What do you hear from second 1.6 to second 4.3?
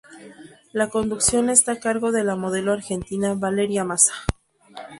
a cargo de la modelo argentina Valeria Mazza.